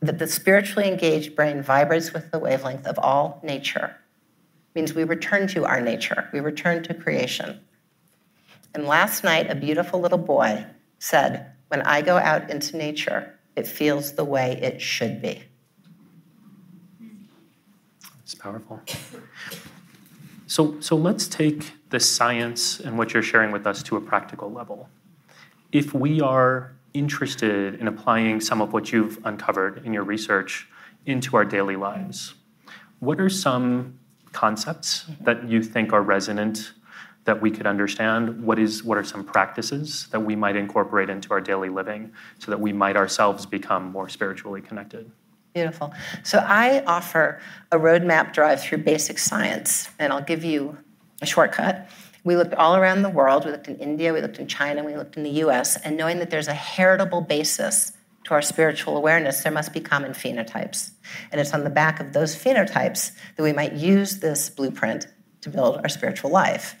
that 0.00 0.20
the 0.20 0.28
spiritually 0.28 0.86
engaged 0.86 1.34
brain 1.34 1.60
vibrates 1.60 2.12
with 2.12 2.30
the 2.30 2.38
wavelength 2.38 2.86
of 2.86 3.00
all 3.00 3.40
nature 3.42 3.96
means 4.74 4.94
we 4.94 5.04
return 5.04 5.46
to 5.48 5.64
our 5.64 5.80
nature, 5.80 6.28
we 6.32 6.40
return 6.40 6.82
to 6.84 6.94
creation. 6.94 7.60
And 8.74 8.86
last 8.86 9.22
night, 9.22 9.50
a 9.50 9.54
beautiful 9.54 10.00
little 10.00 10.18
boy 10.18 10.66
said, 10.98 11.52
When 11.68 11.82
I 11.82 12.02
go 12.02 12.16
out 12.16 12.50
into 12.50 12.76
nature, 12.76 13.38
it 13.54 13.66
feels 13.66 14.12
the 14.12 14.24
way 14.24 14.58
it 14.60 14.80
should 14.80 15.22
be. 15.22 15.44
It's 18.22 18.34
powerful. 18.34 18.80
So, 20.46 20.80
so 20.80 20.96
let's 20.96 21.28
take 21.28 21.72
the 21.90 22.00
science 22.00 22.80
and 22.80 22.98
what 22.98 23.14
you're 23.14 23.22
sharing 23.22 23.52
with 23.52 23.66
us 23.66 23.82
to 23.84 23.96
a 23.96 24.00
practical 24.00 24.50
level. 24.50 24.88
If 25.72 25.94
we 25.94 26.20
are 26.20 26.74
interested 26.94 27.74
in 27.80 27.88
applying 27.88 28.40
some 28.40 28.60
of 28.60 28.72
what 28.72 28.92
you've 28.92 29.18
uncovered 29.24 29.84
in 29.84 29.92
your 29.92 30.04
research 30.04 30.68
into 31.06 31.36
our 31.36 31.44
daily 31.44 31.76
lives, 31.76 32.34
what 33.00 33.20
are 33.20 33.28
some 33.28 33.98
concepts 34.34 35.04
mm-hmm. 35.04 35.24
that 35.24 35.48
you 35.48 35.62
think 35.62 35.92
are 35.92 36.02
resonant 36.02 36.72
that 37.24 37.40
we 37.40 37.50
could 37.50 37.66
understand? 37.66 38.42
What 38.44 38.58
is 38.58 38.84
what 38.84 38.98
are 38.98 39.04
some 39.04 39.24
practices 39.24 40.08
that 40.10 40.20
we 40.20 40.36
might 40.36 40.56
incorporate 40.56 41.08
into 41.08 41.32
our 41.32 41.40
daily 41.40 41.70
living 41.70 42.12
so 42.38 42.50
that 42.50 42.60
we 42.60 42.72
might 42.72 42.96
ourselves 42.96 43.46
become 43.46 43.90
more 43.90 44.08
spiritually 44.08 44.60
connected? 44.60 45.10
Beautiful. 45.54 45.94
So 46.24 46.38
I 46.38 46.82
offer 46.84 47.40
a 47.70 47.78
roadmap 47.78 48.32
drive 48.32 48.60
through 48.60 48.78
basic 48.78 49.18
science, 49.18 49.88
and 49.98 50.12
I'll 50.12 50.22
give 50.22 50.44
you 50.44 50.76
a 51.22 51.26
shortcut. 51.26 51.88
We 52.24 52.36
looked 52.36 52.54
all 52.54 52.76
around 52.76 53.02
the 53.02 53.10
world. 53.10 53.44
We 53.44 53.52
looked 53.52 53.68
in 53.68 53.76
India, 53.76 54.12
we 54.12 54.20
looked 54.20 54.38
in 54.38 54.48
China, 54.48 54.82
we 54.82 54.96
looked 54.96 55.16
in 55.16 55.22
the 55.22 55.44
US, 55.44 55.76
and 55.76 55.96
knowing 55.96 56.18
that 56.18 56.30
there's 56.30 56.48
a 56.48 56.54
heritable 56.54 57.20
basis 57.20 57.92
to 58.24 58.34
our 58.34 58.42
spiritual 58.42 58.96
awareness, 58.96 59.42
there 59.42 59.52
must 59.52 59.72
be 59.72 59.80
common 59.80 60.12
phenotypes. 60.12 60.92
And 61.30 61.40
it's 61.40 61.52
on 61.52 61.64
the 61.64 61.70
back 61.70 62.00
of 62.00 62.12
those 62.12 62.34
phenotypes 62.34 63.12
that 63.36 63.42
we 63.42 63.52
might 63.52 63.74
use 63.74 64.18
this 64.18 64.50
blueprint 64.50 65.06
to 65.42 65.50
build 65.50 65.76
our 65.76 65.88
spiritual 65.88 66.30
life. 66.30 66.76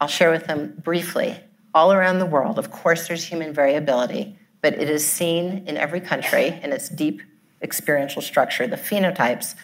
I'll 0.00 0.08
share 0.08 0.30
with 0.30 0.46
them 0.46 0.74
briefly. 0.82 1.38
All 1.74 1.92
around 1.92 2.18
the 2.18 2.26
world, 2.26 2.58
of 2.58 2.70
course, 2.70 3.08
there's 3.08 3.24
human 3.24 3.52
variability, 3.52 4.38
but 4.62 4.74
it 4.74 4.88
is 4.88 5.06
seen 5.06 5.64
in 5.66 5.76
every 5.76 6.00
country 6.00 6.58
in 6.62 6.72
its 6.72 6.88
deep 6.88 7.20
experiential 7.62 8.22
structure, 8.22 8.66
the 8.66 8.76
phenotypes 8.76 9.54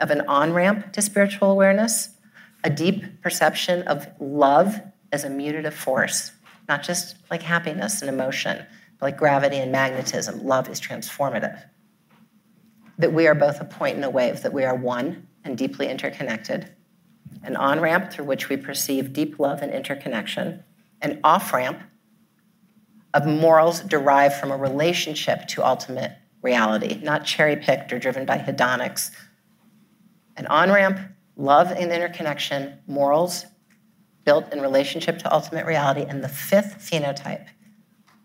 of 0.00 0.10
an 0.10 0.22
on 0.22 0.52
ramp 0.52 0.92
to 0.92 1.02
spiritual 1.02 1.50
awareness, 1.50 2.10
a 2.64 2.70
deep 2.70 3.22
perception 3.22 3.82
of 3.82 4.06
love 4.20 4.80
as 5.12 5.24
a 5.24 5.28
mutative 5.28 5.72
force, 5.72 6.32
not 6.68 6.82
just 6.82 7.16
like 7.30 7.42
happiness 7.42 8.02
and 8.02 8.08
emotion, 8.08 8.64
like 9.00 9.16
gravity 9.16 9.56
and 9.56 9.72
magnetism. 9.72 10.44
Love 10.44 10.68
is 10.68 10.80
transformative. 10.80 11.62
That 12.98 13.12
we 13.12 13.26
are 13.26 13.34
both 13.34 13.60
a 13.60 13.64
point 13.64 13.96
and 13.96 14.04
a 14.04 14.10
wave, 14.10 14.42
that 14.42 14.52
we 14.52 14.64
are 14.64 14.74
one 14.74 15.26
and 15.44 15.56
deeply 15.56 15.88
interconnected. 15.88 16.72
An 17.42 17.56
on 17.56 17.80
ramp 17.80 18.10
through 18.10 18.24
which 18.24 18.48
we 18.48 18.56
perceive 18.56 19.12
deep 19.12 19.38
love 19.38 19.62
and 19.62 19.72
interconnection, 19.72 20.64
an 21.02 21.20
off 21.22 21.52
ramp 21.52 21.80
of 23.14 23.26
morals 23.26 23.80
derived 23.80 24.34
from 24.34 24.50
a 24.50 24.56
relationship 24.56 25.46
to 25.48 25.66
ultimate 25.66 26.12
reality, 26.42 27.00
not 27.02 27.24
cherry 27.24 27.56
picked 27.56 27.92
or 27.92 27.98
driven 27.98 28.24
by 28.24 28.38
hedonics. 28.38 29.10
An 30.36 30.46
on 30.46 30.70
ramp, 30.70 30.98
love 31.36 31.70
and 31.70 31.92
interconnection, 31.92 32.78
morals 32.86 33.46
built 34.24 34.52
in 34.52 34.60
relationship 34.60 35.18
to 35.20 35.32
ultimate 35.32 35.66
reality. 35.66 36.04
And 36.06 36.22
the 36.22 36.28
fifth 36.28 36.78
phenotype 36.78 37.46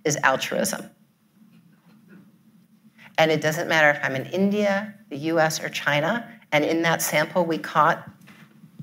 is 0.04 0.18
altruism. 0.24 0.90
And 3.18 3.30
it 3.30 3.42
doesn't 3.42 3.68
matter 3.68 3.90
if 3.90 4.04
I'm 4.04 4.16
in 4.16 4.26
India, 4.28 4.96
the 5.10 5.18
US, 5.18 5.62
or 5.62 5.70
China, 5.70 6.28
and 6.52 6.66
in 6.66 6.82
that 6.82 7.02
sample 7.02 7.46
we 7.46 7.58
caught 7.58 8.10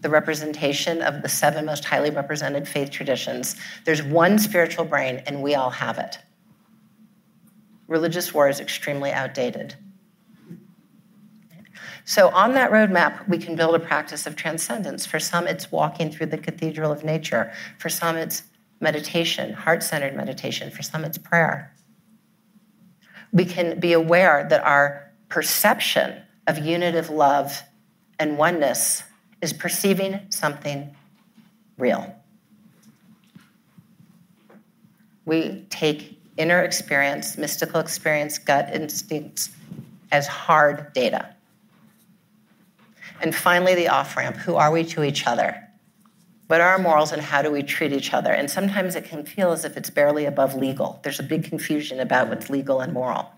the 0.01 0.09
representation 0.09 1.03
of 1.03 1.23
the 1.23 1.29
seven 1.29 1.65
most 1.65 1.85
highly 1.85 2.11
represented 2.11 2.69
faith 2.69 2.91
traditions. 2.91 3.57
There's 3.85 4.03
one 4.03 4.39
spiritual 4.39 4.85
brain, 4.85 5.23
and 5.27 5.43
we 5.43 5.55
all 5.55 5.71
have 5.71 5.99
it 5.99 6.19
religious 7.89 8.33
war 8.33 8.49
is 8.49 8.61
extremely 8.61 9.11
outdated. 9.11 9.75
So, 12.05 12.29
on 12.31 12.55
that 12.55 12.71
roadmap, 12.71 13.29
we 13.29 13.37
can 13.37 13.57
build 13.57 13.75
a 13.75 13.79
practice 13.79 14.27
of 14.27 14.37
transcendence. 14.37 15.05
For 15.05 15.19
some, 15.19 15.47
it's 15.47 15.71
walking 15.73 16.11
through 16.11 16.27
the 16.27 16.39
cathedral 16.39 16.93
of 16.93 17.05
nature. 17.05 17.53
For 17.79 17.91
some, 17.91 18.17
it's 18.17 18.45
meditation, 18.81 19.53
heart 19.53 19.83
centered 19.83 20.15
meditation. 20.15 20.71
For 20.71 20.83
some, 20.83 21.05
it's 21.05 21.19
prayer. 21.19 21.75
We 23.33 23.45
can 23.45 23.79
be 23.79 23.93
aware 23.93 24.47
that 24.49 24.63
our 24.63 25.11
perception 25.29 26.23
of 26.47 26.59
unitive 26.59 27.11
love 27.11 27.63
and 28.19 28.39
oneness 28.39 29.03
is 29.43 29.53
perceiving 29.53 30.21
something 30.31 30.95
real. 31.77 32.15
We 35.25 35.67
take 35.69 36.19
inner 36.37 36.63
experience, 36.63 37.37
mystical 37.37 37.81
experience, 37.81 38.39
gut 38.39 38.71
instincts 38.73 39.51
as 40.11 40.27
hard 40.27 40.93
data. 40.95 41.35
And 43.21 43.35
finally, 43.35 43.75
the 43.75 43.89
off 43.89 44.17
ramp 44.17 44.37
who 44.37 44.57
are 44.57 44.71
we 44.71 44.85
to 44.85 45.05
each 45.05 45.27
other? 45.27 45.68
Are 46.51 46.61
our 46.61 46.79
morals 46.79 47.13
and 47.13 47.21
how 47.21 47.43
do 47.43 47.51
we 47.51 47.63
treat 47.63 47.93
each 47.93 48.15
other? 48.15 48.33
And 48.33 48.51
sometimes 48.51 48.95
it 48.95 49.05
can 49.05 49.25
feel 49.25 49.53
as 49.53 49.65
if 49.65 49.77
it's 49.77 49.91
barely 49.91 50.25
above 50.25 50.55
legal. 50.55 50.99
There's 51.03 51.21
a 51.21 51.25
big 51.25 51.45
confusion 51.45 52.01
about 52.01 52.29
what's 52.29 52.49
legal 52.49 52.81
and 52.81 52.93
moral. 52.93 53.31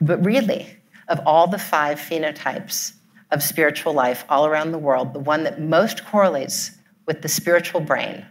But 0.00 0.24
really, 0.24 0.66
of 1.08 1.20
all 1.26 1.46
the 1.46 1.58
five 1.58 1.98
phenotypes 1.98 2.94
of 3.30 3.42
spiritual 3.42 3.92
life 3.92 4.24
all 4.28 4.46
around 4.46 4.72
the 4.72 4.78
world, 4.78 5.12
the 5.12 5.20
one 5.20 5.44
that 5.44 5.60
most 5.60 6.06
correlates 6.06 6.72
with 7.06 7.22
the 7.22 7.28
spiritual 7.28 7.80
brain, 7.80 8.24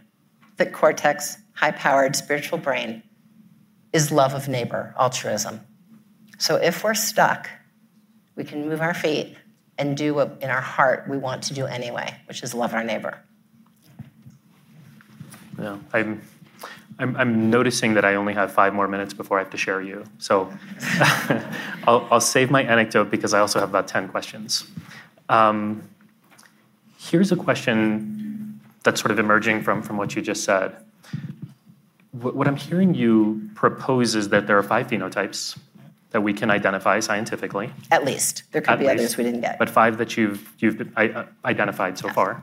the 0.56 0.66
cortex, 0.66 1.38
high 1.54 1.70
powered 1.70 2.16
spiritual 2.16 2.58
brain, 2.58 3.02
is 3.92 4.10
love 4.10 4.34
of 4.34 4.48
neighbor, 4.48 4.94
altruism. 4.98 5.60
So 6.38 6.56
if 6.56 6.84
we're 6.84 6.94
stuck, 6.94 7.48
we 8.34 8.44
can 8.44 8.68
move 8.68 8.80
our 8.80 8.94
feet 8.94 9.36
and 9.78 9.96
do 9.96 10.14
what 10.14 10.38
in 10.40 10.50
our 10.50 10.60
heart 10.60 11.08
we 11.08 11.16
want 11.18 11.44
to 11.44 11.54
do 11.54 11.66
anyway, 11.66 12.14
which 12.26 12.42
is 12.42 12.54
love 12.54 12.74
our 12.74 12.84
neighbor. 12.84 13.22
Yeah, 15.58 15.78
I'm, 15.92 16.22
I'm, 16.98 17.16
I'm 17.16 17.50
noticing 17.50 17.94
that 17.94 18.04
I 18.04 18.14
only 18.14 18.34
have 18.34 18.52
five 18.52 18.74
more 18.74 18.88
minutes 18.88 19.12
before 19.14 19.38
I 19.38 19.42
have 19.42 19.50
to 19.50 19.56
share 19.56 19.82
you. 19.82 20.04
So 20.18 20.52
I'll, 21.86 22.06
I'll 22.10 22.20
save 22.20 22.50
my 22.50 22.62
anecdote 22.62 23.10
because 23.10 23.34
I 23.34 23.40
also 23.40 23.60
have 23.60 23.68
about 23.68 23.88
10 23.88 24.08
questions. 24.08 24.64
Um, 25.28 25.82
here's 26.98 27.32
a 27.32 27.36
question 27.36 28.60
that's 28.82 29.00
sort 29.00 29.10
of 29.10 29.18
emerging 29.18 29.62
from, 29.62 29.82
from 29.82 29.96
what 29.96 30.14
you 30.14 30.22
just 30.22 30.44
said. 30.44 30.76
What 32.12 32.48
I'm 32.48 32.56
hearing 32.56 32.94
you 32.94 33.50
propose 33.54 34.14
is 34.14 34.30
that 34.30 34.46
there 34.46 34.56
are 34.56 34.62
five 34.62 34.86
phenotypes 34.86 35.58
that 36.10 36.22
we 36.22 36.32
can 36.32 36.50
identify 36.50 36.98
scientifically. 37.00 37.70
At 37.90 38.04
least. 38.06 38.44
There 38.52 38.62
could 38.62 38.70
At 38.70 38.78
be 38.78 38.86
least, 38.86 38.98
others 38.98 39.16
we 39.18 39.24
didn't 39.24 39.42
get, 39.42 39.58
but 39.58 39.68
five 39.68 39.98
that 39.98 40.16
you've 40.16 40.50
you've 40.58 40.80
uh, 40.96 41.24
identified 41.44 41.98
so 41.98 42.08
far, 42.08 42.42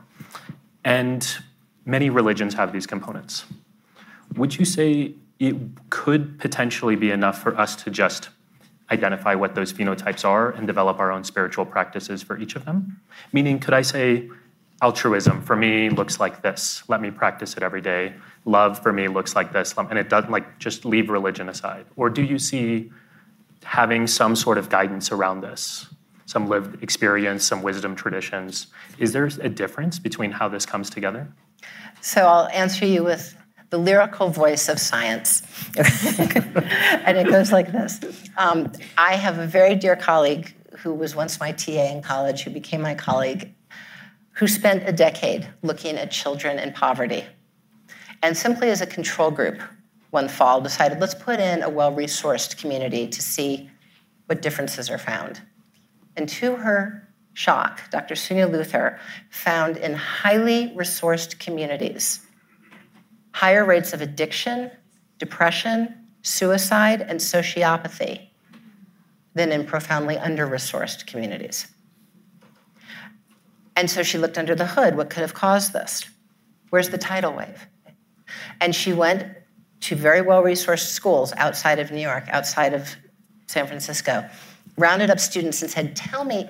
and 0.84 1.38
many 1.86 2.10
religions 2.10 2.54
have 2.54 2.72
these 2.74 2.88
components. 2.88 3.46
Would 4.36 4.58
you 4.58 4.66
say 4.66 5.16
it 5.40 5.56
could 5.90 6.40
potentially 6.40 6.96
be 6.96 7.12
enough 7.12 7.42
for 7.42 7.58
us 7.58 7.76
to 7.84 7.92
just 7.92 8.30
identify 8.92 9.36
what 9.36 9.56
those 9.56 9.74
phenotypes 9.74 10.26
are 10.26 10.52
and 10.52 10.68
develop 10.68 11.00
our 11.00 11.12
own 11.12 11.24
spiritual 11.24 11.66
practices 11.66 12.22
for 12.22 12.38
each 12.38 12.56
of 12.56 12.66
them? 12.66 13.02
Meaning, 13.32 13.60
could 13.60 13.74
I 13.74 13.82
say, 13.82 14.30
altruism 14.84 15.42
for 15.42 15.56
me 15.56 15.90
looks 15.90 16.20
like 16.20 16.42
this. 16.42 16.84
Let 16.90 17.02
me 17.02 17.10
practice 17.10 17.56
it 17.56 17.64
every 17.64 17.80
day. 17.80 18.14
Love 18.44 18.82
for 18.84 18.92
me 18.92 19.08
looks 19.08 19.34
like 19.34 19.54
this. 19.54 19.74
And 19.78 19.98
it 19.98 20.10
doesn't 20.10 20.30
like 20.30 20.60
just 20.60 20.84
leave 20.84 21.10
religion 21.10 21.48
aside. 21.48 21.86
Or 21.96 22.10
do 22.10 22.22
you 22.22 22.38
see 22.38 22.92
having 23.64 24.08
some 24.08 24.36
sort 24.36 24.58
of 24.58 24.70
guidance 24.70 25.10
around 25.12 25.40
this? 25.40 25.88
Some 26.26 26.50
lived 26.50 26.84
experience, 26.84 27.46
some 27.46 27.62
wisdom 27.62 27.96
traditions. 27.96 28.68
Is 28.98 29.14
there 29.14 29.30
a 29.40 29.50
difference 29.50 30.00
between 30.00 30.32
how 30.32 30.50
this 30.50 30.66
comes 30.66 30.90
together? 30.90 31.32
So 32.04 32.28
I'll 32.28 32.48
answer 32.50 32.86
you 32.86 33.02
with 33.02 33.34
the 33.70 33.78
lyrical 33.78 34.28
voice 34.30 34.68
of 34.68 34.78
science. 34.78 35.42
and 35.78 37.18
it 37.18 37.28
goes 37.30 37.54
like 37.54 37.72
this 37.72 38.00
um, 38.38 38.72
I 38.98 39.16
have 39.16 39.40
a 39.40 39.48
very 39.48 39.74
dear 39.76 39.96
colleague 39.96 40.54
who 40.80 40.94
was 40.94 41.16
once 41.16 41.40
my 41.40 41.54
TA 41.54 41.72
in 41.94 42.02
college, 42.02 42.44
who 42.44 42.52
became 42.52 42.82
my 42.82 42.94
colleague, 42.94 43.54
who 44.34 44.50
spent 44.50 44.88
a 44.88 44.92
decade 44.92 45.48
looking 45.62 45.96
at 45.96 46.12
children 46.12 46.60
in 46.60 46.74
poverty. 46.74 47.24
And 48.22 48.36
simply 48.36 48.70
as 48.70 48.82
a 48.82 48.86
control 48.86 49.32
group, 49.32 49.62
one 50.10 50.28
fall 50.28 50.60
decided 50.60 51.00
let's 51.00 51.16
put 51.16 51.40
in 51.40 51.64
a 51.64 51.70
well 51.70 51.94
resourced 51.94 52.58
community 52.58 53.08
to 53.08 53.22
see 53.22 53.70
what 54.26 54.42
differences 54.42 54.90
are 54.90 54.98
found. 54.98 55.42
And 56.18 56.28
to 56.28 56.58
her 56.58 57.03
shock, 57.34 57.90
Dr. 57.90 58.16
Suniya 58.16 58.50
Luthar 58.50 59.00
found 59.30 59.78
in 59.78 59.94
highly 59.94 60.70
resourced 60.76 61.40
communities 61.40 62.20
higher 63.34 63.66
rates 63.66 63.94
of 63.94 64.02
addiction, 64.02 64.72
depression, 65.18 65.94
suicide, 66.22 67.02
and 67.02 67.20
sociopathy 67.20 68.30
than 69.34 69.52
in 69.52 69.66
profoundly 69.66 70.18
under 70.18 70.48
resourced 70.48 71.06
communities. 71.08 71.68
And 73.76 73.90
so 73.90 74.04
she 74.04 74.20
looked 74.20 74.38
under 74.38 74.54
the 74.54 74.68
hood. 74.68 74.96
What 74.96 75.10
could 75.10 75.22
have 75.22 75.34
caused 75.34 75.74
this? 75.74 76.06
Where's 76.70 76.90
the 76.90 76.98
tidal 76.98 77.34
wave? 77.34 77.68
And 78.62 78.76
she 78.76 78.94
went 78.94 79.26
to 79.82 79.96
very 79.96 80.22
well 80.22 80.44
resourced 80.44 80.88
schools 80.92 81.34
outside 81.38 81.80
of 81.80 81.92
New 81.92 82.02
York, 82.02 82.26
outside 82.30 82.74
of 82.74 82.96
San 83.48 83.68
Francisco, 83.68 84.30
rounded 84.78 85.10
up 85.10 85.20
students 85.20 85.62
and 85.62 85.70
said, 85.70 85.96
Tell 85.96 86.24
me, 86.24 86.50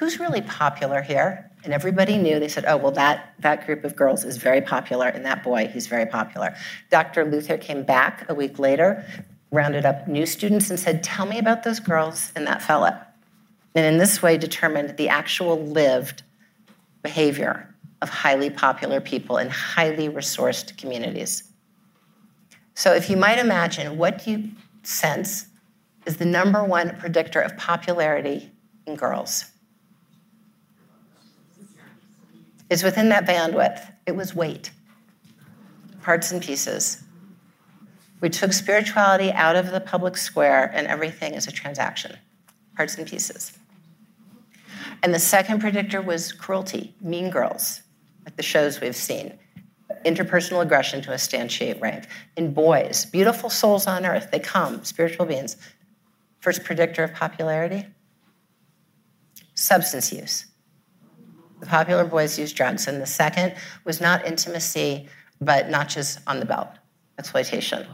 who's 0.00 0.18
really 0.18 0.40
popular 0.40 1.02
here? 1.02 1.50
And 1.62 1.74
everybody 1.74 2.16
knew. 2.16 2.40
They 2.40 2.48
said, 2.48 2.64
Oh, 2.66 2.78
well, 2.78 2.90
that, 2.92 3.34
that 3.40 3.66
group 3.66 3.84
of 3.84 3.94
girls 3.94 4.24
is 4.24 4.38
very 4.38 4.62
popular, 4.62 5.08
and 5.08 5.26
that 5.26 5.44
boy, 5.44 5.68
he's 5.68 5.86
very 5.86 6.06
popular. 6.06 6.56
Dr. 6.88 7.26
Luthar 7.26 7.60
came 7.60 7.82
back 7.82 8.24
a 8.30 8.34
week 8.34 8.58
later, 8.58 9.04
rounded 9.50 9.84
up 9.84 10.08
new 10.08 10.24
students, 10.24 10.70
and 10.70 10.80
said, 10.80 11.04
Tell 11.04 11.26
me 11.26 11.38
about 11.38 11.64
those 11.64 11.80
girls 11.80 12.32
and 12.34 12.46
that 12.46 12.62
fella. 12.62 13.06
And 13.74 13.84
in 13.84 13.98
this 13.98 14.22
way, 14.22 14.38
determined 14.38 14.96
the 14.96 15.10
actual 15.10 15.62
lived 15.62 16.22
behavior 17.02 17.72
of 18.00 18.08
highly 18.08 18.48
popular 18.48 19.02
people 19.02 19.36
in 19.36 19.50
highly 19.50 20.08
resourced 20.08 20.78
communities. 20.78 21.44
So, 22.72 22.94
if 22.94 23.10
you 23.10 23.18
might 23.18 23.38
imagine, 23.38 23.98
what 23.98 24.24
do 24.24 24.30
you 24.30 24.50
sense 24.82 25.46
is 26.06 26.16
the 26.16 26.24
number 26.24 26.64
one 26.64 26.96
predictor 26.96 27.42
of 27.42 27.54
popularity 27.58 28.50
in 28.86 28.96
girls? 28.96 29.44
Is 32.70 32.82
within 32.82 33.08
that 33.10 33.26
bandwidth. 33.26 33.92
It 34.06 34.16
was 34.16 34.34
weight, 34.34 34.70
parts 36.02 36.32
and 36.32 36.40
pieces. 36.40 37.02
We 38.20 38.28
took 38.28 38.52
spirituality 38.52 39.32
out 39.32 39.56
of 39.56 39.70
the 39.70 39.80
public 39.80 40.16
square, 40.16 40.70
and 40.72 40.86
everything 40.86 41.34
is 41.34 41.46
a 41.46 41.52
transaction, 41.52 42.16
parts 42.76 42.96
and 42.96 43.06
pieces. 43.06 43.58
And 45.02 45.12
the 45.12 45.18
second 45.18 45.60
predictor 45.60 46.00
was 46.00 46.32
cruelty, 46.32 46.94
mean 47.00 47.30
girls, 47.30 47.82
like 48.24 48.36
the 48.36 48.42
shows 48.42 48.80
we've 48.80 48.96
seen, 48.96 49.38
interpersonal 50.04 50.62
aggression 50.62 51.02
to 51.02 51.10
instantiate 51.10 51.80
rank. 51.80 52.06
In 52.36 52.52
boys, 52.52 53.06
beautiful 53.06 53.50
souls 53.50 53.86
on 53.86 54.06
earth, 54.06 54.30
they 54.30 54.38
come, 54.38 54.84
spiritual 54.84 55.26
beings. 55.26 55.56
First 56.40 56.64
predictor 56.64 57.04
of 57.04 57.14
popularity 57.14 57.86
substance 59.60 60.12
use. 60.12 60.46
The 61.60 61.66
popular 61.66 62.04
boys 62.04 62.38
use 62.38 62.52
drugs. 62.52 62.86
And 62.86 63.00
the 63.00 63.06
second 63.06 63.54
was 63.84 64.00
not 64.00 64.26
intimacy, 64.26 65.08
but 65.40 65.68
notches 65.68 66.18
on 66.26 66.40
the 66.40 66.46
belt, 66.46 66.68
exploitation. 67.18 67.86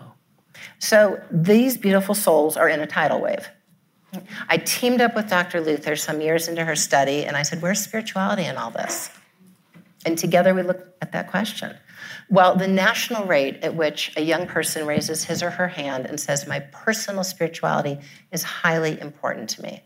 So 0.79 1.21
these 1.31 1.77
beautiful 1.77 2.15
souls 2.15 2.57
are 2.57 2.69
in 2.69 2.81
a 2.81 2.87
tidal 2.87 3.21
wave. 3.21 3.49
I 4.49 4.57
teamed 4.59 5.01
up 5.01 5.15
with 5.15 5.29
Dr. 5.29 5.61
Luthar 5.61 5.99
some 5.99 6.21
years 6.21 6.49
into 6.49 6.65
her 6.65 6.77
study, 6.77 7.25
and 7.25 7.37
I 7.37 7.43
said, 7.43 7.61
Where's 7.61 7.81
spirituality 7.81 8.45
in 8.45 8.57
all 8.57 8.71
this? 8.71 9.11
And 10.07 10.17
together 10.17 10.55
we 10.55 10.63
looked 10.63 10.89
at 11.03 11.13
that 11.13 11.29
question. 11.29 11.77
Well, 12.31 12.57
the 12.57 12.69
national 12.69 13.27
rate 13.27 13.63
at 13.63 13.75
which 13.75 14.13
a 14.17 14.23
young 14.23 14.47
person 14.47 14.87
raises 14.87 15.25
his 15.25 15.43
or 15.43 15.51
her 15.51 15.69
hand 15.69 16.07
and 16.07 16.19
says, 16.19 16.47
My 16.47 16.61
personal 16.61 17.25
spirituality 17.25 17.99
is 18.33 18.43
highly 18.43 19.01
important 19.01 19.51
to 19.51 19.63
me. 19.63 19.83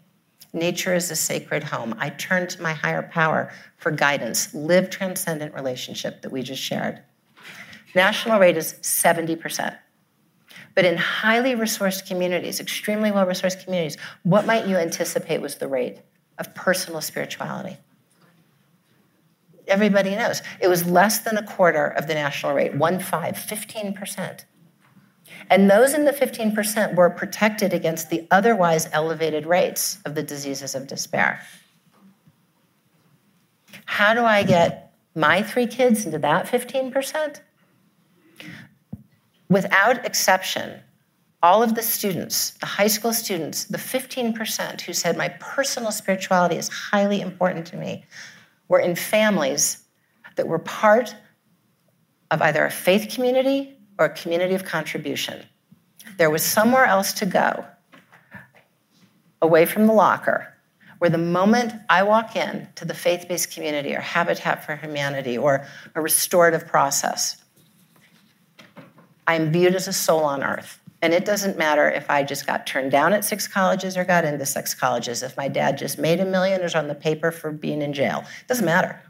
Nature 0.52 0.94
is 0.94 1.10
a 1.10 1.16
sacred 1.16 1.64
home. 1.64 1.94
I 1.98 2.10
turn 2.10 2.48
to 2.48 2.62
my 2.62 2.72
higher 2.72 3.02
power 3.02 3.52
for 3.76 3.90
guidance. 3.90 4.52
Live 4.52 4.90
transcendent 4.90 5.54
relationship 5.54 6.22
that 6.22 6.32
we 6.32 6.42
just 6.42 6.62
shared. 6.62 7.02
National 7.94 8.38
rate 8.38 8.56
is 8.56 8.74
70%. 8.82 9.76
But 10.74 10.84
in 10.84 10.96
highly 10.96 11.54
resourced 11.54 12.06
communities, 12.06 12.60
extremely 12.60 13.10
well 13.10 13.26
resourced 13.26 13.64
communities, 13.64 13.96
what 14.22 14.46
might 14.46 14.66
you 14.66 14.76
anticipate 14.76 15.40
was 15.40 15.56
the 15.56 15.68
rate 15.68 15.98
of 16.38 16.54
personal 16.54 17.00
spirituality? 17.00 17.76
Everybody 19.66 20.10
knows. 20.16 20.42
It 20.60 20.68
was 20.68 20.84
less 20.86 21.20
than 21.20 21.36
a 21.36 21.46
quarter 21.46 21.86
of 21.86 22.08
the 22.08 22.14
national 22.14 22.54
rate, 22.54 22.74
one 22.74 22.98
five, 22.98 23.34
15%. 23.36 24.44
And 25.48 25.70
those 25.70 25.94
in 25.94 26.04
the 26.04 26.12
15% 26.12 26.94
were 26.94 27.10
protected 27.10 27.72
against 27.72 28.10
the 28.10 28.26
otherwise 28.30 28.88
elevated 28.92 29.46
rates 29.46 29.98
of 30.04 30.14
the 30.14 30.22
diseases 30.22 30.74
of 30.74 30.86
despair. 30.86 31.40
How 33.86 34.14
do 34.14 34.24
I 34.24 34.42
get 34.42 34.92
my 35.14 35.42
three 35.42 35.66
kids 35.66 36.06
into 36.06 36.18
that 36.18 36.46
15%? 36.46 37.40
Without 39.48 40.04
exception, 40.04 40.80
all 41.42 41.62
of 41.62 41.74
the 41.74 41.82
students, 41.82 42.50
the 42.50 42.66
high 42.66 42.86
school 42.86 43.12
students, 43.12 43.64
the 43.64 43.78
15% 43.78 44.80
who 44.82 44.92
said, 44.92 45.16
My 45.16 45.30
personal 45.40 45.90
spirituality 45.90 46.56
is 46.56 46.68
highly 46.68 47.20
important 47.20 47.66
to 47.68 47.76
me, 47.76 48.04
were 48.68 48.78
in 48.78 48.94
families 48.94 49.82
that 50.36 50.46
were 50.46 50.58
part 50.58 51.16
of 52.30 52.42
either 52.42 52.64
a 52.64 52.70
faith 52.70 53.12
community 53.12 53.76
or 54.00 54.06
a 54.06 54.10
community 54.10 54.54
of 54.54 54.64
contribution. 54.64 55.44
There 56.16 56.30
was 56.30 56.42
somewhere 56.42 56.86
else 56.86 57.12
to 57.12 57.26
go, 57.26 57.64
away 59.42 59.66
from 59.66 59.86
the 59.86 59.92
locker, 59.92 60.52
where 60.98 61.10
the 61.10 61.18
moment 61.18 61.74
I 61.88 62.02
walk 62.02 62.34
in 62.34 62.66
to 62.76 62.84
the 62.84 62.94
faith 62.94 63.26
based 63.28 63.52
community 63.52 63.94
or 63.94 64.00
Habitat 64.00 64.64
for 64.64 64.74
Humanity 64.74 65.38
or 65.38 65.66
a 65.94 66.00
restorative 66.00 66.66
process, 66.66 67.36
I'm 69.26 69.52
viewed 69.52 69.74
as 69.74 69.86
a 69.86 69.92
soul 69.92 70.24
on 70.24 70.42
earth. 70.42 70.80
And 71.02 71.14
it 71.14 71.24
doesn't 71.24 71.56
matter 71.56 71.88
if 71.88 72.10
I 72.10 72.22
just 72.22 72.46
got 72.46 72.66
turned 72.66 72.90
down 72.90 73.12
at 73.12 73.24
six 73.24 73.46
colleges 73.46 73.96
or 73.96 74.04
got 74.04 74.24
into 74.24 74.44
six 74.44 74.74
colleges, 74.74 75.22
if 75.22 75.36
my 75.36 75.48
dad 75.48 75.78
just 75.78 75.98
made 75.98 76.20
a 76.20 76.26
million 76.26 76.60
or 76.62 76.76
on 76.76 76.88
the 76.88 76.94
paper 76.94 77.30
for 77.30 77.50
being 77.50 77.80
in 77.80 77.92
jail. 77.92 78.24
It 78.40 78.48
doesn't 78.48 78.66
matter. 78.66 79.00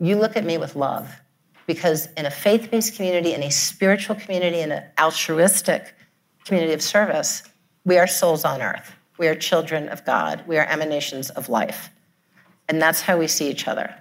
You 0.00 0.16
look 0.16 0.36
at 0.36 0.44
me 0.44 0.58
with 0.58 0.74
love. 0.74 1.20
Because 1.66 2.06
in 2.16 2.26
a 2.26 2.30
faith 2.30 2.70
based 2.70 2.96
community, 2.96 3.34
in 3.34 3.42
a 3.42 3.50
spiritual 3.50 4.16
community, 4.16 4.60
in 4.60 4.72
an 4.72 4.84
altruistic 4.98 5.94
community 6.44 6.72
of 6.72 6.82
service, 6.82 7.42
we 7.84 7.98
are 7.98 8.06
souls 8.06 8.44
on 8.44 8.62
earth. 8.62 8.92
We 9.18 9.28
are 9.28 9.34
children 9.34 9.88
of 9.88 10.04
God. 10.04 10.44
We 10.46 10.58
are 10.58 10.66
emanations 10.66 11.30
of 11.30 11.48
life. 11.48 11.90
And 12.68 12.80
that's 12.80 13.00
how 13.00 13.16
we 13.18 13.26
see 13.26 13.50
each 13.50 13.66
other. 13.68 13.94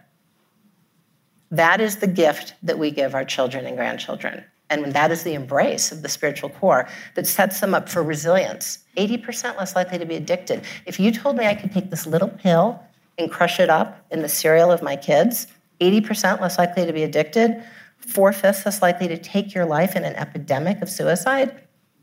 That 1.51 1.79
is 1.79 1.97
the 1.97 2.07
gift 2.07 2.53
that 2.63 2.79
we 2.79 2.91
give 2.91 3.15
our 3.15 3.23
children 3.23 3.65
and 3.65 3.77
grandchildren. 3.77 4.43
And 4.69 4.93
that 4.93 5.11
is 5.11 5.23
the 5.23 5.35
embrace 5.35 5.91
of 5.91 6.01
the 6.01 6.09
spiritual 6.09 6.49
core 6.49 6.87
that 7.13 7.27
sets 7.27 7.59
them 7.59 7.75
up 7.75 7.87
for 7.87 8.01
resilience. 8.01 8.79
80% 8.97 9.57
less 9.57 9.75
likely 9.75 9.99
to 9.99 10.05
be 10.05 10.15
addicted. 10.15 10.63
If 10.85 10.99
you 10.99 11.11
told 11.11 11.37
me 11.37 11.45
I 11.45 11.53
could 11.53 11.71
take 11.71 11.91
this 11.91 12.07
little 12.07 12.29
pill 12.29 12.81
and 13.17 13.31
crush 13.31 13.59
it 13.59 13.69
up 13.69 14.03
in 14.11 14.21
the 14.21 14.29
cereal 14.29 14.71
of 14.71 14.81
my 14.81 14.95
kids, 14.95 15.47
80% 15.79 16.41
less 16.41 16.57
likely 16.57 16.85
to 16.85 16.93
be 16.93 17.03
addicted, 17.03 17.63
four 17.97 18.33
fifths 18.33 18.65
less 18.65 18.81
likely 18.81 19.07
to 19.07 19.17
take 19.17 19.53
your 19.53 19.65
life 19.65 19.95
in 19.95 20.03
an 20.03 20.15
epidemic 20.15 20.81
of 20.81 20.89
suicide, 20.89 21.49